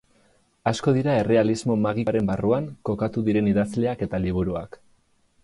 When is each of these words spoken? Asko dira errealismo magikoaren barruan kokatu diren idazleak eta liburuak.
Asko 0.69 0.93
dira 0.95 1.17
errealismo 1.23 1.75
magikoaren 1.81 2.31
barruan 2.31 2.71
kokatu 2.91 3.25
diren 3.29 3.53
idazleak 3.53 4.03
eta 4.09 4.23
liburuak. 4.27 4.81